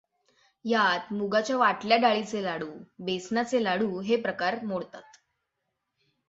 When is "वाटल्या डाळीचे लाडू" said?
1.57-2.69